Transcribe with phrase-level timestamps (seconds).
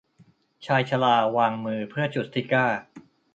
[0.65, 2.81] ชายชราวางมือเพื่อจุดซิการ์